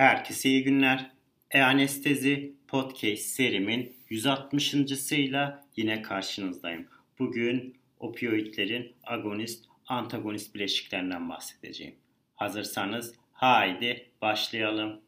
Herkese 0.00 0.48
iyi 0.48 0.64
günler. 0.64 1.10
E-Anestezi 1.50 2.54
Podcast 2.68 3.22
serimin 3.22 3.96
160.sıyla 4.10 5.64
yine 5.76 6.02
karşınızdayım. 6.02 6.86
Bugün 7.18 7.76
opioidlerin 7.98 8.92
agonist, 9.04 9.64
antagonist 9.86 10.54
bileşiklerinden 10.54 11.28
bahsedeceğim. 11.28 11.94
Hazırsanız 12.34 13.14
haydi 13.32 14.10
başlayalım. 14.22 15.00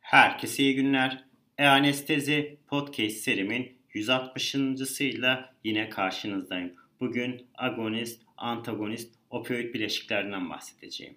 Herkese 0.00 0.62
iyi 0.62 0.74
günler. 0.74 1.33
E-Anestezi 1.58 2.56
Podcast 2.66 3.16
serimin 3.16 3.72
160.sıyla 3.94 5.54
yine 5.64 5.88
karşınızdayım. 5.88 6.72
Bugün 7.00 7.46
agonist, 7.54 8.22
antagonist, 8.36 9.14
opioid 9.30 9.74
bileşiklerinden 9.74 10.50
bahsedeceğim. 10.50 11.14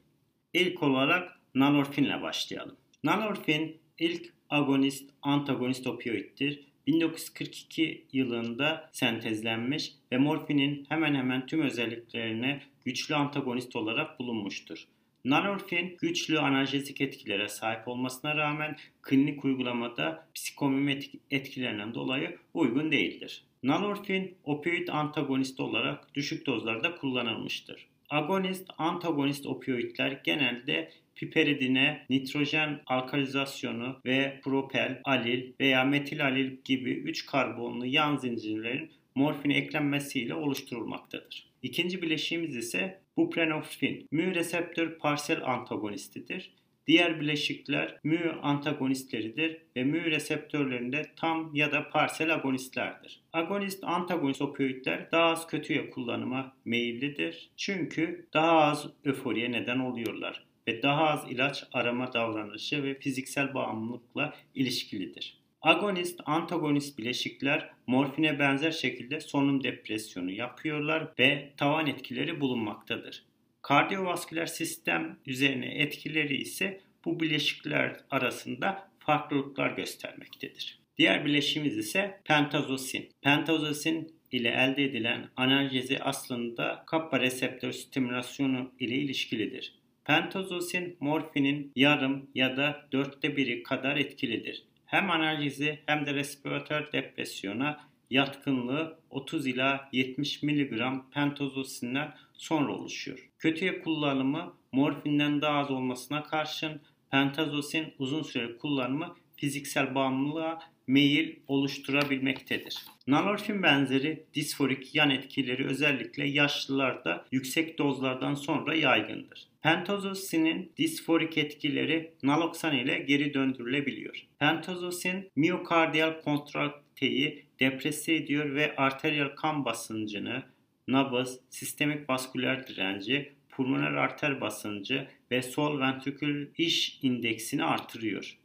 İlk 0.54 0.84
olarak 0.84 1.32
nalorfinle 1.56 2.22
başlayalım. 2.22 2.76
Nalorfin 3.04 3.78
ilk 4.00 4.34
agonist, 4.50 5.10
antagonist 5.22 5.88
opioiddir. 5.88 6.68
1942 6.88 8.06
yılında 8.14 8.90
sentezlenmiş 8.94 9.94
ve 10.12 10.18
morfinin 10.18 10.86
hemen 10.90 11.16
hemen 11.16 11.46
tüm 11.46 11.62
özelliklerine 11.62 12.62
güçlü 12.86 13.16
antagonist 13.16 13.76
olarak 13.76 14.20
bulunmuştur. 14.20 14.88
Nalorfin 15.28 15.98
güçlü 16.02 16.40
analjezik 16.40 17.02
etkilere 17.02 17.48
sahip 17.48 17.88
olmasına 17.88 18.36
rağmen 18.36 18.78
klinik 19.02 19.46
uygulamada 19.46 20.28
psikomimetik 20.36 21.22
etkilerinden 21.32 21.94
dolayı 21.94 22.38
uygun 22.54 22.92
değildir. 22.92 23.44
Nalorfin 23.64 24.36
opioid 24.44 24.88
antagonist 24.88 25.60
olarak 25.60 26.16
düşük 26.16 26.46
dozlarda 26.46 26.96
kullanılmıştır. 26.96 27.88
Agonist, 28.10 28.70
antagonist 28.78 29.46
opioidler 29.46 30.22
genelde 30.24 30.92
piperidine, 31.16 32.06
nitrojen 32.10 32.82
alkalizasyonu 32.86 34.00
ve 34.06 34.42
propel, 34.44 35.02
alil 35.04 35.54
veya 35.60 35.84
metil 35.84 36.26
alil 36.26 36.58
gibi 36.66 36.92
3 36.92 37.26
karbonlu 37.26 37.86
yan 37.86 38.18
zincirlerin 38.18 38.92
morfine 39.16 39.58
eklenmesiyle 39.58 40.34
oluşturulmaktadır. 40.34 41.47
İkinci 41.64 42.02
bileşiğimiz 42.02 42.56
ise 42.56 43.02
buprenorfin. 43.18 44.08
Mü 44.12 44.36
reseptör 44.36 44.98
parsel 44.98 45.46
antagonistidir. 45.46 46.52
Diğer 46.88 47.20
bileşikler 47.20 48.00
mü 48.04 48.40
antagonistleridir 48.42 49.58
ve 49.76 49.84
mü 49.84 50.12
reseptörlerinde 50.12 51.12
tam 51.16 51.56
ya 51.56 51.72
da 51.72 51.90
parsel 51.90 52.34
agonistlerdir. 52.34 53.22
Agonist 53.34 53.84
antagonist 53.84 54.42
opioidler 54.42 55.12
daha 55.12 55.26
az 55.26 55.48
kötüye 55.48 55.90
kullanıma 55.90 56.56
meyillidir. 56.66 57.50
Çünkü 57.58 58.28
daha 58.34 58.52
az 58.52 58.88
öforiye 59.04 59.52
neden 59.52 59.80
oluyorlar 59.80 60.48
ve 60.68 60.82
daha 60.82 61.10
az 61.10 61.32
ilaç 61.32 61.64
arama 61.74 62.14
davranışı 62.14 62.84
ve 62.84 63.00
fiziksel 63.00 63.54
bağımlılıkla 63.54 64.34
ilişkilidir. 64.56 65.37
Agonist, 65.68 66.22
antagonist 66.26 66.98
bileşikler 66.98 67.70
morfine 67.88 68.40
benzer 68.40 68.72
şekilde 68.72 69.20
solunum 69.20 69.64
depresyonu 69.64 70.32
yapıyorlar 70.32 71.08
ve 71.20 71.54
tavan 71.58 71.88
etkileri 71.88 72.42
bulunmaktadır. 72.42 73.24
Kardiyovasküler 73.62 74.46
sistem 74.46 75.20
üzerine 75.26 75.66
etkileri 75.66 76.38
ise 76.38 76.82
bu 77.06 77.20
bileşikler 77.20 78.00
arasında 78.12 78.90
farklılıklar 79.00 79.72
göstermektedir. 79.72 80.80
Diğer 80.98 81.26
bileşiğimiz 81.26 81.78
ise 81.78 82.22
pentazosin. 82.26 83.10
Pentazosin 83.22 84.12
ile 84.32 84.50
elde 84.50 84.84
edilen 84.84 85.30
analjezi 85.38 86.00
aslında 86.00 86.84
kappa 86.86 87.20
reseptör 87.20 87.72
stimülasyonu 87.72 88.72
ile 88.80 88.96
ilişkilidir. 88.96 89.74
Pentazosin 90.06 90.98
morfinin 91.00 91.72
yarım 91.76 92.30
ya 92.36 92.58
da 92.58 92.88
dörtte 92.92 93.38
biri 93.38 93.64
kadar 93.64 93.98
etkilidir 93.98 94.67
hem 94.88 95.12
analjezi 95.12 95.80
hem 95.86 96.06
de 96.06 96.14
respiratör 96.14 96.92
depresyona 96.94 97.80
yatkınlığı 98.10 99.00
30 99.10 99.48
ila 99.48 99.90
70 99.92 100.44
mg 100.44 100.72
pentozosinden 101.14 102.14
sonra 102.34 102.74
oluşuyor. 102.74 103.30
Kötüye 103.40 103.82
kullanımı 103.82 104.54
morfinden 104.72 105.42
daha 105.42 105.58
az 105.60 105.72
olmasına 105.72 106.24
karşın 106.24 106.82
pentazosin 107.12 107.94
uzun 108.00 108.24
süre 108.24 108.58
kullanımı 108.58 109.16
fiziksel 109.38 109.96
bağımlılığa 109.96 110.60
meyil 110.88 111.36
oluşturabilmektedir. 111.48 112.86
Nalorfin 113.08 113.64
benzeri 113.64 114.24
disforik 114.34 114.96
yan 114.96 115.10
etkileri 115.10 115.68
özellikle 115.68 116.28
yaşlılarda 116.28 117.26
yüksek 117.32 117.78
dozlardan 117.78 118.36
sonra 118.36 118.76
yaygındır. 118.76 119.48
Pentozosinin 119.62 120.72
disforik 120.78 121.38
etkileri 121.38 122.12
naloksan 122.24 122.78
ile 122.78 123.00
geri 123.00 123.34
döndürülebiliyor. 123.34 124.26
Pentozosin 124.40 125.30
miyokardiyal 125.36 126.22
kontrakteyi 126.22 127.46
deprese 127.60 128.16
ediyor 128.16 128.56
ve 128.56 128.76
arteriyel 128.76 129.36
kan 129.36 129.66
basıncını, 129.66 130.44
nabız, 130.88 131.40
sistemik 131.50 132.10
vasküler 132.10 132.68
direnci, 132.68 133.34
pulmoner 133.50 133.92
arter 133.92 134.42
basıncı 134.42 135.08
ve 135.32 135.42
sol 135.42 135.80
ventrikül 135.80 136.48
iş 136.58 137.00
indeksini 137.02 137.64
artırıyor. 137.64 138.38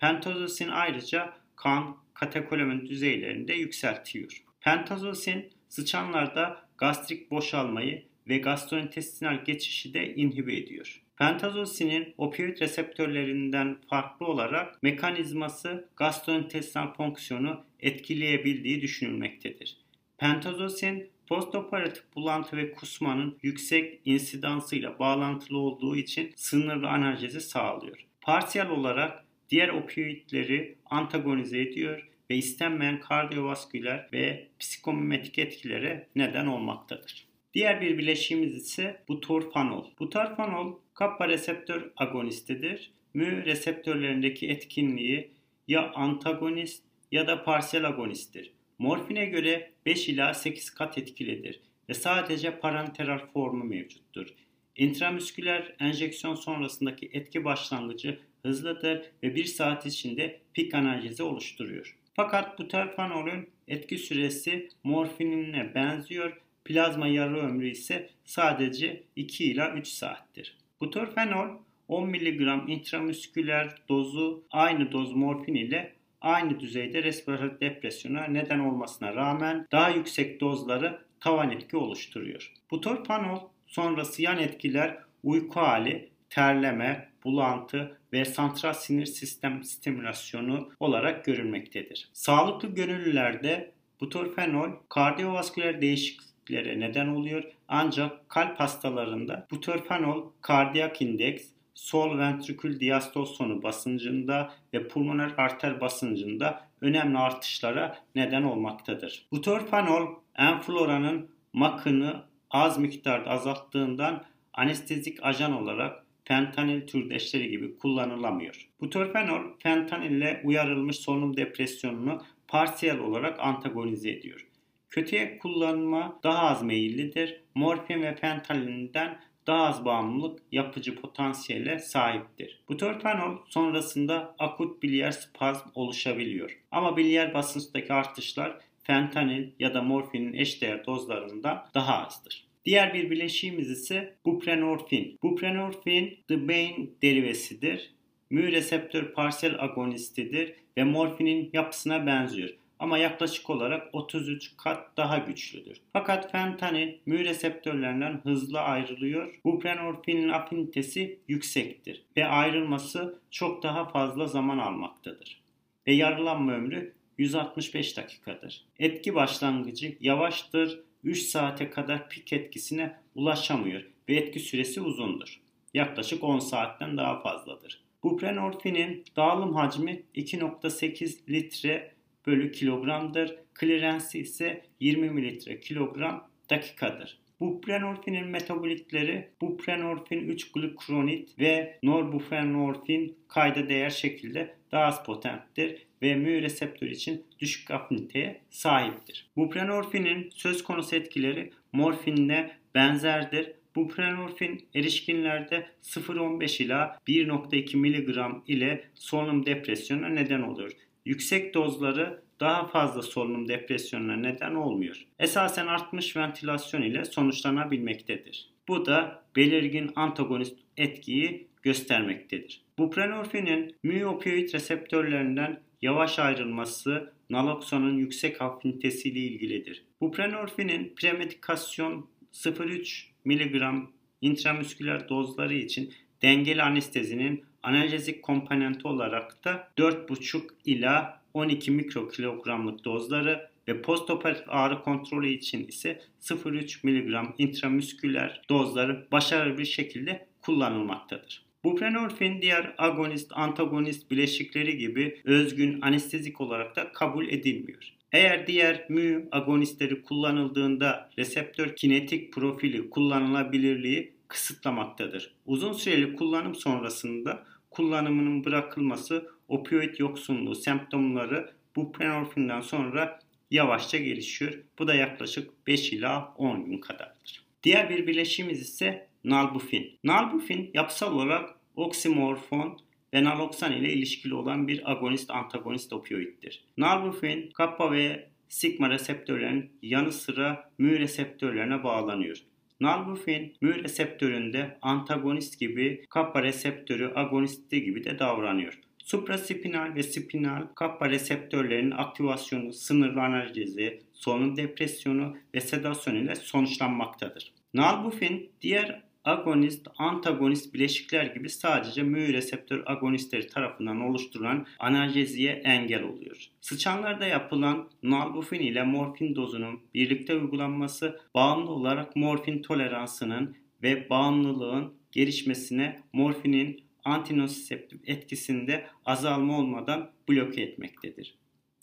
Pentozosin 0.00 0.68
ayrıca 0.68 1.32
kan 1.56 1.96
katekolamin 2.14 2.86
düzeylerini 2.88 3.48
de 3.48 3.54
yükseltiyor. 3.54 4.42
Pentozosin 4.60 5.50
sıçanlarda 5.68 6.68
gastrik 6.78 7.30
boşalmayı 7.30 8.04
ve 8.28 8.38
gastrointestinal 8.38 9.44
geçişi 9.44 9.94
de 9.94 10.14
inhibe 10.14 10.56
ediyor. 10.56 11.02
Pentazosinin 11.18 12.14
opioid 12.18 12.60
reseptörlerinden 12.60 13.76
farklı 13.90 14.26
olarak 14.26 14.82
mekanizması 14.82 15.88
gastrointestinal 15.96 16.94
fonksiyonu 16.94 17.64
etkileyebildiği 17.80 18.82
düşünülmektedir. 18.82 19.76
Pentazosin 20.18 21.10
postoperatif 21.28 22.04
bulantı 22.14 22.56
ve 22.56 22.72
kusmanın 22.72 23.38
yüksek 23.42 24.00
insidansıyla 24.04 24.98
bağlantılı 24.98 25.58
olduğu 25.58 25.96
için 25.96 26.32
sınırlı 26.36 26.88
analjezi 26.88 27.40
sağlıyor. 27.40 28.06
Parsiyel 28.20 28.68
olarak 28.68 29.24
diğer 29.50 29.68
opioidleri 29.68 30.78
antagonize 30.86 31.60
ediyor 31.60 32.08
ve 32.30 32.36
istenmeyen 32.36 33.00
kardiyovasküler 33.00 34.08
ve 34.12 34.48
psikomimetik 34.58 35.38
etkilere 35.38 36.06
neden 36.16 36.46
olmaktadır. 36.46 37.26
Diğer 37.54 37.80
bir 37.80 37.98
bileşiğimiz 37.98 38.56
ise 38.56 39.02
butorfanol. 39.08 39.84
Butorfanol 39.98 40.74
kappa 40.94 41.28
reseptör 41.28 41.90
agonistidir. 41.96 42.92
Mü 43.14 43.44
reseptörlerindeki 43.44 44.48
etkinliği 44.48 45.30
ya 45.68 45.92
antagonist 45.92 46.84
ya 47.12 47.26
da 47.26 47.44
parsel 47.44 47.84
agonisttir. 47.84 48.52
Morfine 48.78 49.24
göre 49.24 49.70
5 49.86 50.08
ila 50.08 50.34
8 50.34 50.70
kat 50.70 50.98
etkilidir 50.98 51.60
ve 51.88 51.94
sadece 51.94 52.58
parenteral 52.58 53.18
formu 53.32 53.64
mevcuttur. 53.64 54.34
İntramüsküler 54.76 55.74
enjeksiyon 55.80 56.34
sonrasındaki 56.34 57.10
etki 57.12 57.44
başlangıcı 57.44 58.18
hızlıdır 58.42 59.02
ve 59.22 59.34
1 59.34 59.44
saat 59.44 59.86
içinde 59.86 60.40
pik 60.54 60.74
analjezi 60.74 61.22
oluşturuyor. 61.22 61.96
Fakat 62.14 62.58
buterfanolon 62.58 63.46
etki 63.68 63.98
süresi 63.98 64.68
morfinine 64.84 65.74
benziyor 65.74 66.40
Plazma 66.64 67.08
yarı 67.08 67.36
ömrü 67.36 67.68
ise 67.68 68.10
sadece 68.24 69.02
2 69.16 69.44
ila 69.44 69.74
3 69.74 69.88
saattir. 69.88 70.56
Butorfenol 70.80 71.48
10 71.88 72.08
mg 72.08 72.68
intramüsküler 72.68 73.74
dozu 73.88 74.44
aynı 74.50 74.92
doz 74.92 75.12
morfin 75.12 75.54
ile 75.54 75.92
aynı 76.20 76.60
düzeyde 76.60 77.02
respiratör 77.02 77.60
depresyona 77.60 78.24
neden 78.24 78.58
olmasına 78.58 79.14
rağmen 79.14 79.66
daha 79.72 79.90
yüksek 79.90 80.40
dozları 80.40 80.98
tavan 81.20 81.50
etki 81.50 81.76
oluşturuyor. 81.76 82.52
Butorfanol 82.70 83.40
sonrası 83.66 84.22
yan 84.22 84.38
etkiler 84.38 84.98
uyku 85.22 85.60
hali, 85.60 86.09
terleme, 86.30 87.08
bulantı 87.24 87.98
ve 88.12 88.24
santral 88.24 88.72
sinir 88.72 89.06
sistem 89.06 89.64
stimülasyonu 89.64 90.72
olarak 90.80 91.24
görülmektedir. 91.24 92.08
Sağlıklı 92.12 92.68
gönüllülerde 92.68 93.72
butorfenol 94.00 94.70
kardiyovasküler 94.88 95.80
değişiklik 95.80 96.30
değişikliklere 96.50 96.80
neden 96.80 97.08
oluyor. 97.08 97.44
Ancak 97.68 98.28
kalp 98.28 98.60
hastalarında 98.60 99.46
butorfanol 99.50 100.30
kardiyak 100.40 101.02
indeks, 101.02 101.44
sol 101.74 102.18
ventrikül 102.18 102.80
diastol 102.80 103.24
sonu 103.24 103.62
basıncında 103.62 104.52
ve 104.74 104.88
pulmoner 104.88 105.32
arter 105.36 105.80
basıncında 105.80 106.60
önemli 106.80 107.18
artışlara 107.18 107.98
neden 108.14 108.42
olmaktadır. 108.42 109.26
Butorfanol 109.32 110.14
enfloranın 110.34 111.28
makını 111.52 112.22
az 112.50 112.78
miktarda 112.78 113.30
azalttığından 113.30 114.24
anestezik 114.52 115.18
ajan 115.22 115.52
olarak 115.52 116.04
fentanil 116.30 116.86
türdeşleri 116.86 117.50
gibi 117.50 117.78
kullanılamıyor. 117.78 118.68
Butorfanol 118.80 119.42
fentanille 119.58 120.40
uyarılmış 120.44 120.96
solunum 120.96 121.36
depresyonunu 121.36 122.22
parsiyel 122.48 122.98
olarak 122.98 123.40
antagonize 123.40 124.10
ediyor. 124.10 124.46
Kötüye 124.90 125.38
kullanma 125.38 126.20
daha 126.22 126.38
az 126.38 126.62
meyillidir. 126.62 127.40
Morfin 127.54 128.02
ve 128.02 128.14
fentanylinden 128.14 129.20
daha 129.46 129.66
az 129.66 129.84
bağımlılık 129.84 130.38
yapıcı 130.52 131.00
potansiyele 131.00 131.78
sahiptir. 131.78 132.62
Butorphanol 132.68 133.38
sonrasında 133.46 134.34
akut 134.38 134.82
biliyer 134.82 135.10
spazm 135.10 135.68
oluşabiliyor. 135.74 136.58
Ama 136.70 136.96
biliyer 136.96 137.34
basınçtaki 137.34 137.92
artışlar 137.92 138.58
fentanil 138.82 139.50
ya 139.58 139.74
da 139.74 139.82
morfinin 139.82 140.32
eşdeğer 140.32 140.86
dozlarından 140.86 141.66
daha 141.74 142.06
azdır. 142.06 142.49
Diğer 142.64 142.94
bir 142.94 143.10
bileşiğimiz 143.10 143.70
ise 143.70 144.14
buprenorfin. 144.26 145.18
Buprenorfin 145.22 146.18
the 146.28 146.36
main 146.36 146.96
derivesidir. 147.02 147.94
Mü 148.30 148.52
reseptör 148.52 149.12
parsel 149.12 149.62
agonistidir 149.62 150.54
ve 150.76 150.84
morfinin 150.84 151.50
yapısına 151.52 152.06
benziyor 152.06 152.50
ama 152.80 152.98
yaklaşık 152.98 153.50
olarak 153.50 153.94
33 153.94 154.56
kat 154.56 154.96
daha 154.96 155.18
güçlüdür. 155.18 155.80
Fakat 155.92 156.32
fentanil 156.32 156.94
mü 157.06 157.24
reseptörlerinden 157.24 158.20
hızlı 158.22 158.60
ayrılıyor. 158.60 159.40
Buprenorfinin 159.44 160.28
afinitesi 160.28 161.18
yüksektir 161.28 162.04
ve 162.16 162.26
ayrılması 162.26 163.18
çok 163.30 163.62
daha 163.62 163.88
fazla 163.88 164.26
zaman 164.26 164.58
almaktadır. 164.58 165.40
Ve 165.86 165.92
yarılanma 165.92 166.52
ömrü 166.52 166.94
165 167.18 167.96
dakikadır. 167.96 168.64
Etki 168.78 169.14
başlangıcı 169.14 169.96
yavaştır, 170.00 170.80
3 171.04 171.22
saate 171.22 171.70
kadar 171.70 172.08
pik 172.08 172.32
etkisine 172.32 172.96
ulaşamıyor 173.14 173.82
ve 174.08 174.14
etki 174.14 174.40
süresi 174.40 174.80
uzundur. 174.80 175.40
Yaklaşık 175.74 176.24
10 176.24 176.38
saatten 176.38 176.96
daha 176.96 177.20
fazladır. 177.20 177.82
Buprenorfinin 178.02 179.04
dağılım 179.16 179.54
hacmi 179.54 180.02
2.8 180.14 181.18
litre 181.28 181.94
bölü 182.26 182.52
kilogramdır. 182.52 183.36
Klirensi 183.54 184.18
ise 184.18 184.64
20 184.80 185.10
mililitre 185.10 185.60
kilogram 185.60 186.28
dakikadır. 186.50 187.18
Buprenorfinin 187.40 188.26
metabolitleri 188.26 189.28
buprenorfin 189.40 190.18
3 190.28 190.52
glukronit 190.52 191.38
ve 191.38 191.78
norbuprenorfin 191.82 193.16
kayda 193.28 193.68
değer 193.68 193.90
şekilde 193.90 194.54
daha 194.72 194.84
az 194.84 195.04
potenttir 195.04 195.86
ve 196.02 196.14
mü 196.14 196.42
reseptör 196.42 196.86
için 196.86 197.24
düşük 197.38 197.70
afiniteye 197.70 198.40
sahiptir. 198.50 199.26
Buprenorfinin 199.36 200.30
söz 200.34 200.64
konusu 200.64 200.96
etkileri 200.96 201.50
morfinle 201.72 202.50
benzerdir. 202.74 203.52
Buprenorfin 203.76 204.66
erişkinlerde 204.74 205.66
0.15 205.82 206.62
ila 206.62 206.98
1.2 207.08 207.76
mg 207.76 208.42
ile 208.48 208.84
solunum 208.94 209.46
depresyonuna 209.46 210.08
neden 210.08 210.42
oluyor. 210.42 210.72
Yüksek 211.04 211.54
dozları 211.54 212.22
daha 212.40 212.66
fazla 212.66 213.02
solunum 213.02 213.48
depresyonuna 213.48 214.16
neden 214.16 214.54
olmuyor. 214.54 215.06
Esasen 215.18 215.66
artmış 215.66 216.16
ventilasyon 216.16 216.82
ile 216.82 217.04
sonuçlanabilmektedir. 217.04 218.50
Bu 218.68 218.86
da 218.86 219.22
belirgin 219.36 219.90
antagonist 219.96 220.58
etkiyi 220.76 221.48
göstermektedir. 221.62 222.62
Buprenorfinin 222.78 223.74
müopioid 223.82 224.54
reseptörlerinden 224.54 225.60
yavaş 225.82 226.18
ayrılması 226.18 227.12
naloxonun 227.30 227.96
yüksek 227.96 228.42
afinitesiyle 228.42 229.18
ilgilidir. 229.18 229.84
Buprenorfinin 230.00 230.94
premedikasyon 230.96 232.08
0,3 232.32 233.04
mg 233.24 233.84
intramüsküler 234.20 235.08
dozları 235.08 235.54
için 235.54 235.92
dengeli 236.22 236.62
anestezinin 236.62 237.44
analjezik 237.62 238.22
komponenti 238.22 238.88
olarak 238.88 239.44
da 239.44 239.68
4,5 239.78 240.42
ila 240.64 241.19
12 241.34 241.70
mikrokilogramlık 241.70 242.84
dozları 242.84 243.50
ve 243.68 243.82
postoperatif 243.82 244.44
ağrı 244.48 244.82
kontrolü 244.82 245.28
için 245.28 245.66
ise 245.66 246.00
0,3 246.20 246.86
mg 246.86 247.34
intramüsküler 247.38 248.42
dozları 248.48 249.06
başarılı 249.12 249.58
bir 249.58 249.64
şekilde 249.64 250.26
kullanılmaktadır. 250.42 251.50
Buprenorfin 251.64 252.42
diğer 252.42 252.74
agonist, 252.78 253.32
antagonist 253.34 254.10
bileşikleri 254.10 254.78
gibi 254.78 255.20
özgün 255.24 255.80
anestezik 255.80 256.40
olarak 256.40 256.76
da 256.76 256.92
kabul 256.92 257.28
edilmiyor. 257.28 257.94
Eğer 258.12 258.46
diğer 258.46 258.86
mü 258.88 259.28
agonistleri 259.32 260.02
kullanıldığında 260.02 261.10
reseptör 261.18 261.76
kinetik 261.76 262.32
profili 262.32 262.90
kullanılabilirliği 262.90 264.12
kısıtlamaktadır. 264.28 265.34
Uzun 265.46 265.72
süreli 265.72 266.16
kullanım 266.16 266.54
sonrasında 266.54 267.44
kullanımının 267.70 268.44
bırakılması 268.44 269.30
opioid 269.50 269.98
yoksunluğu 269.98 270.54
semptomları 270.54 271.50
buprenorfinden 271.76 272.60
sonra 272.60 273.18
yavaşça 273.50 273.98
gelişiyor. 273.98 274.62
Bu 274.78 274.88
da 274.88 274.94
yaklaşık 274.94 275.66
5 275.66 275.92
ila 275.92 276.34
10 276.36 276.64
gün 276.64 276.78
kadardır. 276.78 277.44
Diğer 277.62 277.90
bir 277.90 278.06
bileşiğimiz 278.06 278.60
ise 278.60 279.08
nalbufin. 279.24 279.98
Nalbufin 280.04 280.70
yapısal 280.74 281.14
olarak 281.14 281.50
oksimorfon 281.76 282.78
ve 283.14 283.24
naloksan 283.24 283.72
ile 283.72 283.92
ilişkili 283.92 284.34
olan 284.34 284.68
bir 284.68 284.90
agonist 284.90 285.30
antagonist 285.30 285.92
opioiddir. 285.92 286.64
Nalbufin 286.76 287.50
kappa 287.50 287.92
ve 287.92 288.28
sigma 288.48 288.90
reseptörlerin 288.90 289.70
yanı 289.82 290.12
sıra 290.12 290.70
mü 290.78 290.98
reseptörlerine 290.98 291.84
bağlanıyor. 291.84 292.36
Nalbufin 292.80 293.56
mü 293.60 293.84
reseptöründe 293.84 294.78
antagonist 294.82 295.60
gibi 295.60 296.06
kappa 296.10 296.42
reseptörü 296.42 297.12
agonisti 297.14 297.82
gibi 297.82 298.04
de 298.04 298.18
davranıyor. 298.18 298.80
Supraspinal 299.10 299.94
ve 299.94 300.02
spinal 300.02 300.66
kappa 300.74 301.10
reseptörlerinin 301.10 301.90
aktivasyonu, 301.90 302.72
sınırlı 302.72 303.22
analjezi, 303.22 304.02
solunum 304.12 304.56
depresyonu 304.56 305.36
ve 305.54 305.60
sedasyon 305.60 306.14
ile 306.14 306.34
sonuçlanmaktadır. 306.34 307.52
Nalbufin 307.74 308.50
diğer 308.60 309.02
agonist, 309.24 309.88
antagonist 309.98 310.74
bileşikler 310.74 311.24
gibi 311.24 311.50
sadece 311.50 312.02
mü 312.02 312.32
reseptör 312.32 312.82
agonistleri 312.86 313.46
tarafından 313.46 314.00
oluşturulan 314.00 314.66
analjeziye 314.78 315.52
engel 315.52 316.02
oluyor. 316.02 316.46
Sıçanlarda 316.60 317.26
yapılan 317.26 317.88
nalbufin 318.02 318.60
ile 318.60 318.82
morfin 318.82 319.36
dozunun 319.36 319.80
birlikte 319.94 320.36
uygulanması 320.36 321.20
bağımlı 321.34 321.70
olarak 321.70 322.16
morfin 322.16 322.62
toleransının 322.62 323.56
ve 323.82 324.10
bağımlılığın 324.10 324.94
gelişmesine 325.12 326.00
morfinin 326.12 326.89
antinosiseptif 327.10 328.00
etkisinde 328.06 328.86
azalma 329.04 329.58
olmadan 329.58 330.10
bloke 330.28 330.62
etmektedir. 330.62 331.34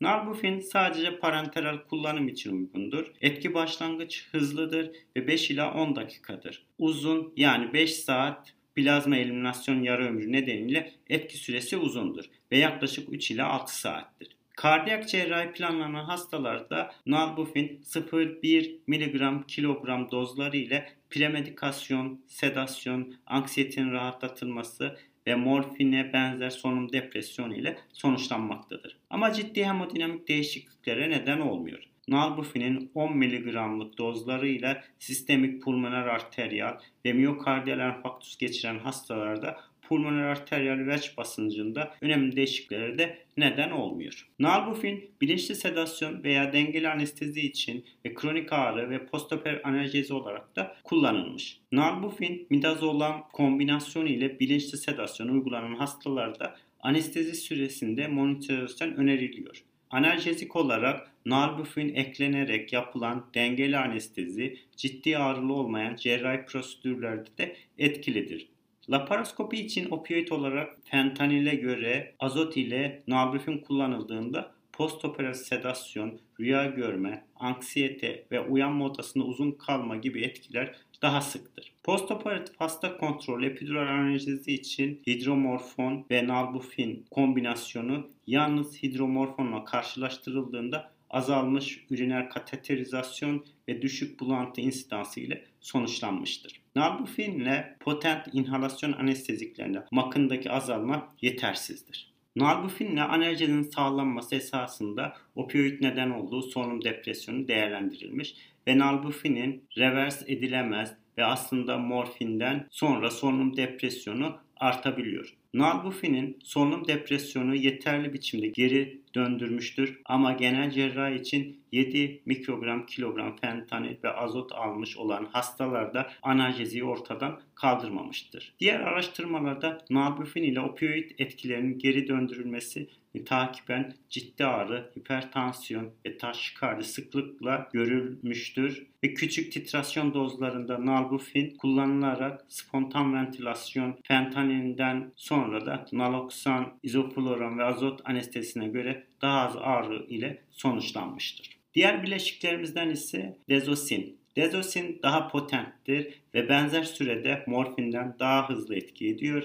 Narbufin 0.01 0.60
sadece 0.60 1.19
parenteral 1.19 1.77
kullanım 1.89 2.27
için 2.27 2.57
uygundur. 2.57 3.12
Etki 3.22 3.53
başlangıç 3.53 4.27
hızlıdır 4.31 4.91
ve 5.15 5.27
5 5.27 5.51
ila 5.51 5.74
10 5.74 5.96
dakikadır. 5.96 6.65
Uzun 6.77 7.34
yani 7.38 7.74
5 7.74 7.96
saat 7.96 8.53
plazma 8.75 9.17
eliminasyon 9.17 9.81
yarı 9.81 10.05
ömrü 10.05 10.31
nedeniyle 10.31 10.93
etki 11.10 11.38
süresi 11.38 11.77
uzundur 11.77 12.25
ve 12.51 12.57
yaklaşık 12.57 13.13
3 13.13 13.31
ila 13.31 13.48
6 13.48 13.79
saattir. 13.79 14.38
Kardiyak 14.57 15.10
cerrahi 15.10 15.51
planlanan 15.51 16.05
hastalarda 16.05 16.91
nalbufin 17.05 17.81
0,1 17.84 18.79
mg 18.88 19.48
kilogram 19.48 20.12
dozları 20.12 20.57
ile 20.57 20.89
premedikasyon, 21.10 22.22
sedasyon, 22.27 23.15
anksiyetenin 23.25 23.91
rahatlatılması 23.91 24.98
ve 25.27 25.36
morfine 25.36 26.13
benzer 26.13 26.50
solunum 26.50 26.93
depresyonu 26.93 27.55
ile 27.55 27.77
sonuçlanmaktadır. 27.93 28.98
Ama 29.10 29.34
ciddi 29.34 29.65
hemodinamik 29.65 30.27
değişikliklere 30.27 31.10
neden 31.10 31.39
olmuyor. 31.39 31.84
Nalbufinin 32.07 32.91
10 32.96 33.17
mg'lık 33.17 33.98
dozlarıyla 33.98 34.84
sistemik 35.00 35.63
pulmoner 35.63 36.05
arteriyal 36.05 36.77
ve 37.05 37.13
miyokardiyal 37.13 37.79
enfarktüs 37.79 38.38
geçiren 38.38 38.79
hastalarda 38.79 39.57
pulmoner 39.88 40.24
arteriyal 40.24 40.88
veç 40.88 41.17
basıncında 41.17 41.94
önemli 42.01 42.36
değişikliklere 42.36 42.98
de 42.98 43.17
neden 43.38 43.72
olmuyor. 43.72 44.27
Nalbufin 44.39 45.12
bilinçli 45.22 45.56
sedasyon 45.56 46.24
veya 46.24 46.53
dengeli 46.53 46.89
anestezi 46.89 47.41
için 47.41 47.86
ve 48.06 48.13
kronik 48.13 48.53
ağrı 48.53 48.89
ve 48.89 49.06
postoper 49.06 49.62
analjezi 49.63 50.13
olarak 50.13 50.56
da 50.56 50.75
kullanılmış. 50.84 51.60
Nalbufin 51.72 52.48
midazolam 52.50 53.29
kombinasyonu 53.34 54.08
ile 54.08 54.39
bilinçli 54.39 54.77
sedasyon 54.77 55.27
uygulanan 55.27 55.75
hastalarda 55.75 56.56
anestezi 56.79 57.36
süresinde 57.36 58.08
monitorizasyon 58.08 58.91
öneriliyor. 58.91 59.63
Analjezik 59.89 60.56
olarak 60.56 61.12
nalbufin 61.25 61.96
eklenerek 61.96 62.74
yapılan 62.74 63.25
dengeli 63.34 63.77
anestezi 63.77 64.58
ciddi 64.77 65.17
ağrılı 65.17 65.53
olmayan 65.53 65.96
cerrahi 65.96 66.46
prosedürlerde 66.46 67.29
de 67.38 67.56
etkilidir. 67.77 68.48
Laparoskopi 68.89 69.58
için 69.58 69.91
opioid 69.91 70.27
olarak 70.27 70.77
fentanile 70.84 71.56
göre 71.56 72.15
azot 72.20 72.58
ile 72.58 73.03
nalbufin 73.08 73.58
kullanıldığında 73.58 74.51
postoperatif 74.74 75.46
sedasyon, 75.46 76.20
rüya 76.39 76.65
görme, 76.65 77.25
anksiyete 77.36 78.25
ve 78.32 78.39
uyanma 78.41 78.86
odasında 78.86 79.24
uzun 79.24 79.51
kalma 79.51 79.96
gibi 79.96 80.24
etkiler 80.24 80.75
daha 81.01 81.22
sıktır. 81.22 81.74
Postoperatif 81.84 82.56
hasta 82.60 82.98
kontrol 82.98 83.44
epidural 83.44 83.88
analjezi 83.88 84.53
için 84.53 85.01
hidromorfon 85.08 86.06
ve 86.12 86.27
nalbufin 86.27 87.06
kombinasyonu 87.12 88.08
yalnız 88.27 88.84
hidromorfonla 88.84 89.65
karşılaştırıldığında 89.65 90.91
azalmış 91.10 91.86
üriner 91.90 92.30
kateterizasyon 92.30 93.46
ve 93.68 93.82
düşük 93.82 94.20
bulantı 94.20 94.62
insidansı 94.62 95.20
ile 95.20 95.46
sonuçlanmıştır. 95.62 96.62
Nalbufin 96.76 97.40
ile 97.40 97.76
potent 97.80 98.28
inhalasyon 98.34 98.94
anesteziklerinde 98.94 99.84
makındaki 99.92 100.52
azalma 100.52 101.16
yetersizdir. 101.22 102.14
Nalbufin 102.36 102.92
ile 102.92 103.02
analjezinin 103.04 103.64
sağlanması 103.64 104.36
esasında 104.36 105.14
opioid 105.36 105.82
neden 105.82 106.10
olduğu 106.10 106.42
solunum 106.42 106.84
depresyonu 106.84 107.48
değerlendirilmiş 107.48 108.36
ve 108.68 108.78
nalbufinin 108.78 109.64
revers 109.78 110.24
edilemez 110.28 110.94
ve 111.18 111.26
aslında 111.26 111.78
morfinden 111.78 112.68
sonra 112.70 113.12
solunum 113.12 113.58
depresyonu 113.58 114.38
artabiliyor. 114.58 115.34
Nalbufinin 115.54 116.40
solunum 116.44 116.88
depresyonu 116.88 117.56
yeterli 117.56 118.14
biçimde 118.14 118.48
geri 118.48 119.02
döndürmüştür 119.17 120.01
ama 120.05 120.31
genel 120.31 120.71
cerrahi 120.71 121.15
için 121.15 121.62
7 121.71 122.21
mikrogram 122.25 122.86
kilogram 122.86 123.36
fentanil 123.36 123.95
ve 124.03 124.09
azot 124.09 124.51
almış 124.51 124.97
olan 124.97 125.25
hastalarda 125.25 126.09
analjeziyi 126.21 126.83
ortadan 126.83 127.39
kaldırmamıştır. 127.55 128.53
Diğer 128.59 128.79
araştırmalarda 128.79 129.86
nalbufin 129.89 130.43
ile 130.43 130.62
opioid 130.62 131.12
etkilerinin 131.17 131.79
geri 131.79 132.07
döndürülmesi 132.07 132.88
takiben 133.25 133.93
ciddi 134.09 134.45
ağrı, 134.45 134.91
hipertansiyon 134.97 135.91
ve 136.05 136.17
taşikardi 136.17 136.83
sıklıkla 136.83 137.69
görülmüştür 137.74 138.88
ve 139.03 139.13
küçük 139.13 139.51
titrasyon 139.51 140.13
dozlarında 140.13 140.86
nalbufin 140.86 141.57
kullanılarak 141.57 142.45
spontan 142.47 143.13
ventilasyon 143.13 144.00
fentanilinden 144.03 145.12
sonra 145.15 145.65
da 145.65 145.86
naloksan, 145.91 146.74
izofluron 146.83 147.57
ve 147.57 147.63
azot 147.63 148.01
anestezisine 148.05 148.67
göre 148.67 149.07
daha 149.22 149.48
az 149.48 149.56
ağrı 149.58 150.06
ile 150.10 150.42
sonuçlanmıştır. 150.52 151.58
Diğer 151.74 152.04
bileşiklerimizden 152.04 152.90
ise 152.90 153.38
dezosin. 153.50 154.18
Dezosin 154.36 155.00
daha 155.04 155.28
potenttir 155.28 156.22
ve 156.34 156.50
benzer 156.50 156.84
sürede 156.84 157.44
morfinden 157.48 158.16
daha 158.20 158.50
hızlı 158.50 158.76
etki 158.76 159.08
ediyor. 159.08 159.44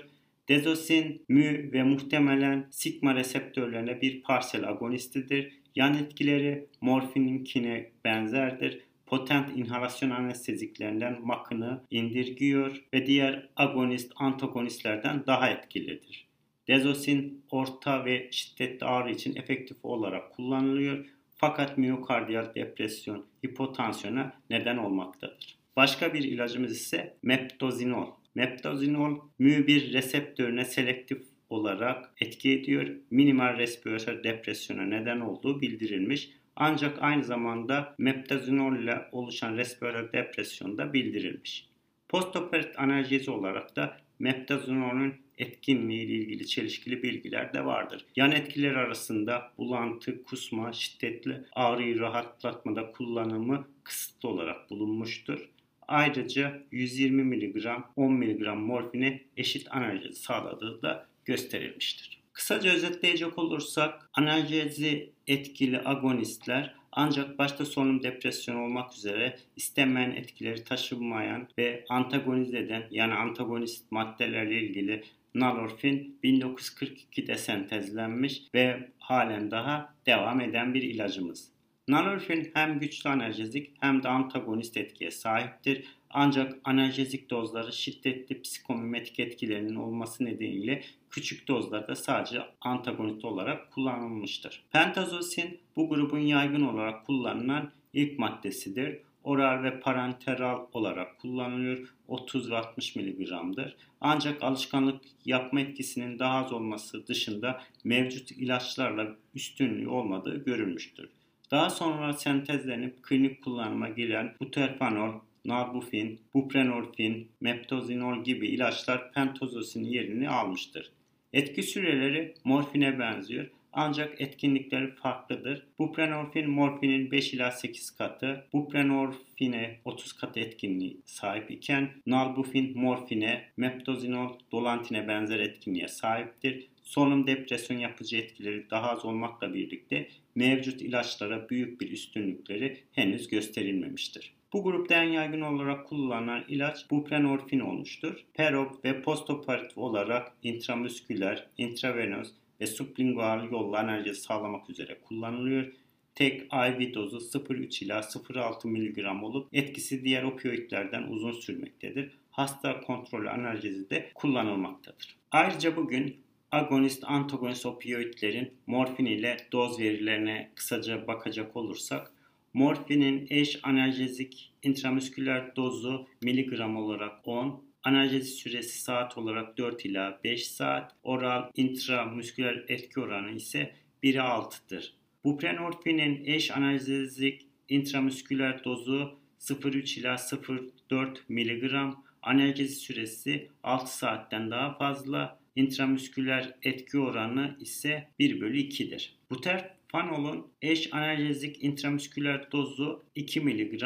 Dezosin, 0.48 1.24
mü 1.28 1.72
ve 1.72 1.82
muhtemelen 1.82 2.66
sigma 2.70 3.14
reseptörlerine 3.14 4.00
bir 4.00 4.22
parsel 4.22 4.68
agonistidir. 4.68 5.52
Yan 5.76 5.94
etkileri 5.94 6.66
morfininkine 6.80 7.90
benzerdir. 8.04 8.80
Potent 9.06 9.56
inhalasyon 9.56 10.10
anesteziklerinden 10.10 11.20
makını 11.22 11.80
indirgiyor 11.90 12.84
ve 12.94 13.06
diğer 13.06 13.48
agonist 13.56 14.12
antagonistlerden 14.16 15.26
daha 15.26 15.50
etkilidir. 15.50 16.31
Dezosin 16.68 17.44
orta 17.50 18.04
ve 18.04 18.28
şiddetli 18.32 18.86
ağrı 18.86 19.10
için 19.10 19.36
efektif 19.36 19.76
olarak 19.82 20.32
kullanılıyor 20.32 21.06
fakat 21.36 21.78
miyokardiyal 21.78 22.54
depresyon, 22.54 23.26
hipotansiyona 23.46 24.32
neden 24.50 24.76
olmaktadır. 24.76 25.56
Başka 25.76 26.14
bir 26.14 26.24
ilacımız 26.24 26.72
ise 26.72 27.16
meptozinol. 27.22 28.10
Meptozinol 28.34 29.18
mü1 29.40 29.92
reseptörüne 29.92 30.64
selektif 30.64 31.22
olarak 31.50 32.12
etki 32.20 32.52
ediyor. 32.52 32.86
Minimal 33.10 33.58
respiratör 33.58 34.24
depresyona 34.24 34.82
neden 34.82 35.20
olduğu 35.20 35.60
bildirilmiş. 35.60 36.30
Ancak 36.56 36.98
aynı 37.00 37.24
zamanda 37.24 37.94
meptozinol 37.98 38.76
ile 38.76 39.08
oluşan 39.12 39.56
respiratör 39.56 40.12
depresyonda 40.12 40.92
bildirilmiş. 40.92 41.68
Postoperatif 42.08 42.78
analjezi 42.78 43.30
olarak 43.30 43.76
da 43.76 43.96
meptozinolün 44.18 45.14
etkinliği 45.42 46.06
ile 46.06 46.12
ilgili 46.12 46.46
çelişkili 46.46 47.02
bilgiler 47.02 47.54
de 47.54 47.64
vardır. 47.64 48.04
Yan 48.16 48.32
etkiler 48.32 48.74
arasında 48.74 49.52
bulantı, 49.58 50.22
kusma, 50.24 50.72
şiddetli 50.72 51.44
ağrıyı 51.52 52.00
rahatlatmada 52.00 52.92
kullanımı 52.92 53.68
kısıtlı 53.84 54.28
olarak 54.28 54.70
bulunmuştur. 54.70 55.48
Ayrıca 55.88 56.62
120 56.70 57.24
mg, 57.24 57.66
10 57.96 58.12
mg 58.12 58.46
morfine 58.56 59.22
eşit 59.36 59.66
analjezi 59.70 60.20
sağladığı 60.22 60.82
da 60.82 61.06
gösterilmiştir. 61.24 62.22
Kısaca 62.32 62.72
özetleyecek 62.72 63.38
olursak 63.38 64.10
analjezi 64.14 65.10
etkili 65.26 65.80
agonistler 65.80 66.74
ancak 66.92 67.38
başta 67.38 67.66
solunum 67.66 68.02
depresyonu 68.02 68.64
olmak 68.64 68.94
üzere 68.94 69.36
istenmeyen 69.56 70.10
etkileri 70.10 70.64
taşımayan 70.64 71.48
ve 71.58 71.84
antagonize 71.88 72.58
eden 72.58 72.86
yani 72.90 73.14
antagonist 73.14 73.92
maddelerle 73.92 74.60
ilgili 74.60 75.04
nalorfin 75.34 76.18
1942'de 76.24 77.38
sentezlenmiş 77.38 78.42
ve 78.54 78.88
halen 78.98 79.50
daha 79.50 79.94
devam 80.06 80.40
eden 80.40 80.74
bir 80.74 80.82
ilacımız. 80.82 81.52
Nalorfin 81.88 82.50
hem 82.54 82.80
güçlü 82.80 83.10
analjezik 83.10 83.70
hem 83.80 84.02
de 84.02 84.08
antagonist 84.08 84.76
etkiye 84.76 85.10
sahiptir. 85.10 85.84
Ancak 86.10 86.54
analjezik 86.64 87.30
dozları 87.30 87.72
şiddetli 87.72 88.42
psikomimetik 88.42 89.20
etkilerinin 89.20 89.74
olması 89.74 90.24
nedeniyle 90.24 90.82
küçük 91.10 91.48
dozlarda 91.48 91.96
sadece 91.96 92.42
antagonist 92.60 93.24
olarak 93.24 93.70
kullanılmıştır. 93.70 94.64
Pentazosin 94.72 95.58
bu 95.76 95.88
grubun 95.88 96.18
yaygın 96.18 96.62
olarak 96.62 97.06
kullanılan 97.06 97.70
ilk 97.92 98.18
maddesidir. 98.18 98.98
Oral 99.24 99.62
ve 99.62 99.80
parenteral 99.80 100.66
olarak 100.72 101.18
kullanılıyor. 101.18 101.94
30 102.08 102.50
ve 102.50 102.56
60 102.56 102.96
mg'dır. 102.96 103.76
Ancak 104.00 104.42
alışkanlık 104.42 105.00
yapma 105.24 105.60
etkisinin 105.60 106.18
daha 106.18 106.44
az 106.44 106.52
olması 106.52 107.06
dışında 107.06 107.62
mevcut 107.84 108.30
ilaçlarla 108.30 109.16
üstünlüğü 109.34 109.88
olmadığı 109.88 110.44
görülmüştür. 110.44 111.08
Daha 111.50 111.70
sonra 111.70 112.12
sentezlenip 112.12 113.02
klinik 113.02 113.44
kullanıma 113.44 113.88
giren 113.88 114.34
buterfanol, 114.40 115.12
nalbufin, 115.44 116.20
buprenorfin, 116.34 117.28
meptozinol 117.40 118.24
gibi 118.24 118.46
ilaçlar 118.46 119.12
pentozosinin 119.12 119.88
yerini 119.88 120.30
almıştır. 120.30 120.92
Etki 121.32 121.62
süreleri 121.62 122.34
morfine 122.44 122.98
benziyor 122.98 123.46
ancak 123.72 124.20
etkinlikleri 124.20 124.94
farklıdır. 124.94 125.66
Buprenorfin 125.78 126.50
morfinin 126.50 127.10
5 127.10 127.34
ila 127.34 127.50
8 127.50 127.90
katı, 127.90 128.46
buprenorfine 128.52 129.78
30 129.84 130.12
katı 130.12 130.40
etkinliği 130.40 131.00
sahip 131.04 131.50
iken 131.50 131.90
nalbufin 132.06 132.78
morfine, 132.78 133.44
meptozinol 133.56 134.38
dolantine 134.52 135.08
benzer 135.08 135.40
etkinliğe 135.40 135.88
sahiptir. 135.88 136.68
Solunum 136.82 137.26
depresyon 137.26 137.78
yapıcı 137.78 138.16
etkileri 138.16 138.70
daha 138.70 138.90
az 138.90 139.04
olmakla 139.04 139.54
birlikte 139.54 140.08
mevcut 140.34 140.82
ilaçlara 140.82 141.48
büyük 141.48 141.80
bir 141.80 141.90
üstünlükleri 141.90 142.82
henüz 142.92 143.28
gösterilmemiştir. 143.28 144.34
Bu 144.52 144.62
grupta 144.62 144.94
en 144.94 145.08
yaygın 145.08 145.40
olarak 145.40 145.86
kullanılan 145.86 146.44
ilaç 146.48 146.90
buprenorfin 146.90 147.60
olmuştur. 147.60 148.24
Perop 148.34 148.84
ve 148.84 149.02
postoperatif 149.02 149.78
olarak 149.78 150.32
intramüsküler, 150.42 151.46
intravenöz 151.58 152.32
ve 152.60 152.66
sublingual 152.66 153.50
yolla 153.52 153.82
enerji 153.82 154.14
sağlamak 154.14 154.70
üzere 154.70 154.98
kullanılıyor. 155.00 155.72
Tek 156.14 156.42
IV 156.42 156.94
dozu 156.94 157.16
0,3 157.16 157.84
ila 157.84 157.98
0,6 157.98 158.68
mg 158.68 159.24
olup 159.24 159.48
etkisi 159.52 160.04
diğer 160.04 160.22
opioidlerden 160.22 161.02
uzun 161.02 161.32
sürmektedir. 161.32 162.10
Hasta 162.30 162.80
kontrolü 162.80 163.30
analjezi 163.30 163.90
de 163.90 164.10
kullanılmaktadır. 164.14 165.16
Ayrıca 165.30 165.76
bugün 165.76 166.16
agonist 166.50 167.04
antagonist 167.04 167.66
opioidlerin 167.66 168.52
morfin 168.66 169.06
ile 169.06 169.36
doz 169.52 169.80
verilerine 169.80 170.50
kısaca 170.54 171.06
bakacak 171.06 171.56
olursak 171.56 172.12
morfinin 172.54 173.26
eş 173.30 173.60
analjezik 173.62 174.52
intramüsküler 174.62 175.56
dozu 175.56 176.06
miligram 176.22 176.76
olarak 176.76 177.28
10, 177.28 177.64
analjezi 177.84 178.30
süresi 178.30 178.80
saat 178.80 179.18
olarak 179.18 179.58
4 179.58 179.84
ila 179.84 180.20
5 180.24 180.46
saat, 180.46 180.94
oral 181.02 181.50
intramüsküler 181.56 182.64
etki 182.68 183.00
oranı 183.00 183.30
ise 183.30 183.74
1'e 184.02 184.18
6'dır. 184.18 184.94
Buprenorfinin 185.24 186.24
eş 186.24 186.50
analjezik 186.50 187.46
intramüsküler 187.68 188.64
dozu 188.64 189.18
0,3 189.40 190.00
ila 190.00 190.14
0,4 190.14 191.18
mg, 191.28 191.94
analjezi 192.22 192.74
süresi 192.74 193.48
6 193.62 193.96
saatten 193.98 194.50
daha 194.50 194.78
fazla, 194.78 195.38
intramüsküler 195.56 196.54
etki 196.62 196.98
oranı 196.98 197.56
ise 197.60 198.08
1 198.18 198.40
bölü 198.40 198.58
2'dir. 198.58 199.16
Buterfanolon 199.30 200.46
eş 200.62 200.94
analjezik 200.94 201.64
intramüsküler 201.64 202.52
dozu 202.52 203.04
2 203.14 203.40
mg, 203.40 203.82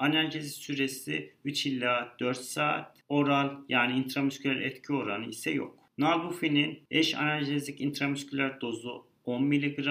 analjezi 0.00 0.50
süresi 0.50 1.32
3 1.44 1.66
ila 1.66 2.16
4 2.20 2.38
saat, 2.38 2.96
oral 3.08 3.56
yani 3.68 3.98
intramüsküler 3.98 4.56
etki 4.56 4.92
oranı 4.92 5.26
ise 5.26 5.50
yok. 5.50 5.78
Nalbufinin 5.98 6.78
eş 6.90 7.14
analjezik 7.14 7.80
intramüsküler 7.80 8.60
dozu 8.60 9.06
10 9.24 9.44
mg, 9.44 9.86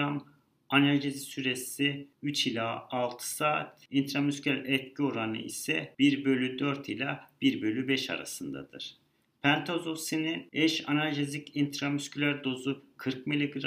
analjezi 0.68 1.20
süresi 1.20 2.08
3 2.22 2.46
ila 2.46 2.88
6 2.90 3.30
saat, 3.34 3.86
intramüsküler 3.90 4.64
etki 4.64 5.02
oranı 5.02 5.38
ise 5.38 5.94
1 5.98 6.24
bölü 6.24 6.58
4 6.58 6.88
ila 6.88 7.28
1 7.40 7.62
bölü 7.62 7.88
5 7.88 8.10
arasındadır. 8.10 8.96
Pentazosinin 9.42 10.48
eş 10.52 10.88
analjezik 10.88 11.56
intramüsküler 11.56 12.44
dozu 12.44 12.84
40 12.96 13.26
mg, 13.26 13.64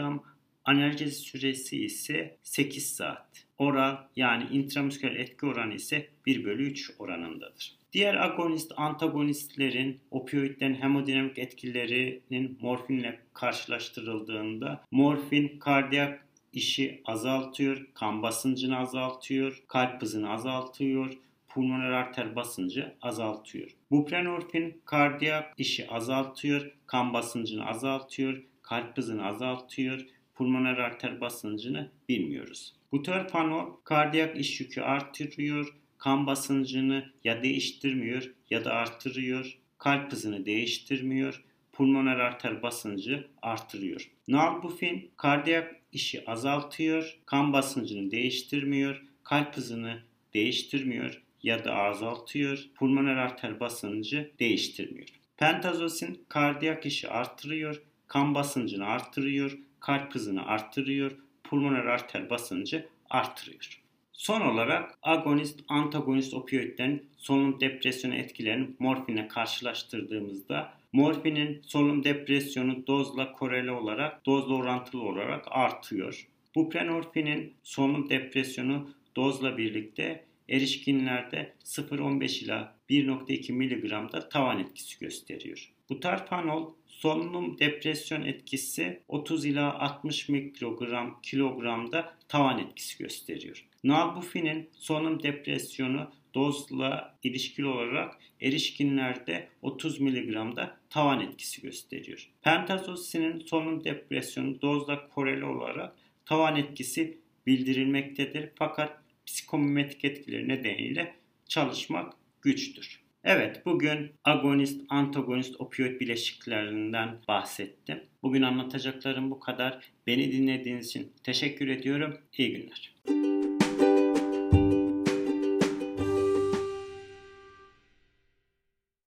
analjezi 0.65 1.15
süresi 1.15 1.86
ise 1.86 2.38
8 2.43 2.96
saat. 2.96 3.46
Oral 3.58 3.98
yani 4.15 4.43
intramüsküler 4.51 5.15
etki 5.15 5.46
oranı 5.46 5.74
ise 5.74 6.08
1 6.25 6.46
bölü 6.46 6.63
3 6.63 6.91
oranındadır. 7.00 7.75
Diğer 7.93 8.15
agonist 8.15 8.72
antagonistlerin 8.77 10.00
opioidlerin 10.12 10.75
hemodinamik 10.75 11.39
etkilerinin 11.39 12.58
morfinle 12.62 13.20
karşılaştırıldığında 13.34 14.84
morfin 14.91 15.60
kardiyak 15.60 16.27
işi 16.53 17.01
azaltıyor, 17.05 17.88
kan 17.93 18.22
basıncını 18.22 18.77
azaltıyor, 18.77 19.63
kalp 19.67 20.01
hızını 20.01 20.32
azaltıyor, 20.32 21.17
pulmoner 21.48 21.91
arter 21.91 22.36
basıncı 22.36 22.93
azaltıyor. 23.01 23.72
Buprenorfin 23.91 24.82
kardiyak 24.86 25.53
işi 25.58 25.89
azaltıyor, 25.89 26.72
kan 26.88 27.13
basıncını 27.13 27.65
azaltıyor, 27.65 28.43
kalp 28.62 28.98
hızını 28.98 29.25
azaltıyor, 29.25 30.05
pulmoner 30.35 30.77
arter 30.77 31.21
basıncını 31.21 31.91
bilmiyoruz. 32.09 32.73
Buterfanol 32.91 33.75
kardiyak 33.83 34.37
iş 34.37 34.61
yükü 34.61 34.81
artırıyor, 34.81 35.75
kan 35.97 36.27
basıncını 36.27 37.11
ya 37.23 37.43
değiştirmiyor 37.43 38.31
ya 38.49 38.65
da 38.65 38.73
artırıyor, 38.73 39.57
kalp 39.77 40.11
hızını 40.11 40.45
değiştirmiyor, 40.45 41.43
pulmoner 41.73 42.19
arter 42.19 42.61
basıncı 42.61 43.27
artırıyor. 43.41 44.11
Nalbufin 44.27 45.11
kardiyak 45.17 45.75
işi 45.91 46.29
azaltıyor, 46.29 47.19
kan 47.25 47.53
basıncını 47.53 48.11
değiştirmiyor, 48.11 49.03
kalp 49.23 49.57
hızını 49.57 50.01
değiştirmiyor 50.33 51.21
ya 51.43 51.65
da 51.65 51.75
azaltıyor, 51.75 52.69
pulmoner 52.75 53.15
arter 53.15 53.59
basıncı 53.59 54.31
değiştirmiyor. 54.39 55.07
Pentazosin 55.37 56.25
kardiyak 56.29 56.85
işi 56.85 57.09
artırıyor, 57.09 57.81
kan 58.07 58.35
basıncını 58.35 58.85
artırıyor, 58.85 59.57
kalp 59.83 60.15
hızını 60.15 60.45
artırıyor, 60.45 61.11
pulmoner 61.43 61.85
arter 61.85 62.29
basıncı 62.29 62.87
artırıyor. 63.09 63.81
Son 64.13 64.41
olarak 64.41 64.97
agonist 65.01 65.59
antagonist 65.67 66.33
opioidlerin 66.33 67.05
solunum 67.17 67.59
depresyonu 67.59 68.15
etkilerini 68.15 68.69
morfinle 68.79 69.27
karşılaştırdığımızda 69.27 70.73
morfinin 70.93 71.61
solunum 71.65 72.03
depresyonu 72.03 72.87
dozla 72.87 73.31
koreli 73.31 73.71
olarak 73.71 74.25
dozla 74.25 74.53
orantılı 74.53 75.01
olarak 75.01 75.45
artıyor. 75.49 76.27
Buprenorfinin 76.55 77.53
solunum 77.63 78.09
depresyonu 78.09 78.89
dozla 79.15 79.57
birlikte 79.57 80.25
erişkinlerde 80.49 81.53
0.15 81.65 82.43
ila 82.43 82.75
1.2 82.89 83.53
mg'da 83.53 84.29
tavan 84.29 84.59
etkisi 84.59 84.99
gösteriyor. 84.99 85.71
Butarfanol 85.89 86.73
solunum 87.03 87.60
depresyon 87.60 88.22
etkisi 88.22 89.00
30 89.07 89.45
ila 89.45 89.79
60 89.79 90.29
mikrogram 90.29 91.22
kilogramda 91.22 92.17
tavan 92.27 92.60
etkisi 92.60 93.03
gösteriyor. 93.03 93.65
Nalbufinin 93.83 94.69
solunum 94.74 95.24
depresyonu 95.24 96.12
dozla 96.33 97.17
ilişkili 97.24 97.65
olarak 97.65 98.19
erişkinlerde 98.41 99.48
30 99.62 100.00
mg'da 100.00 100.79
tavan 100.89 101.22
etkisi 101.22 101.62
gösteriyor. 101.62 102.29
Pentazosinin 102.41 103.39
solunum 103.39 103.83
depresyonu 103.83 104.62
dozla 104.62 105.10
koreli 105.10 105.45
olarak 105.45 105.95
tavan 106.25 106.55
etkisi 106.55 107.17
bildirilmektedir 107.48 108.50
fakat 108.55 108.98
psikomimetik 109.25 110.05
etkileri 110.05 110.48
nedeniyle 110.48 111.15
çalışmak 111.48 112.13
güçtür. 112.41 113.02
Evet, 113.25 113.66
bugün 113.66 114.12
agonist, 114.24 114.81
antagonist 114.90 115.62
opioid 115.62 116.00
bileşiklerinden 116.00 117.09
bahsettim. 117.27 118.00
Bugün 118.24 118.42
anlatacaklarım 118.42 119.31
bu 119.31 119.40
kadar. 119.40 119.79
Beni 120.07 120.31
dinlediğiniz 120.31 120.88
için 120.88 121.12
teşekkür 121.24 121.68
ediyorum. 121.68 122.18
İyi 122.38 122.51
günler. 122.51 122.94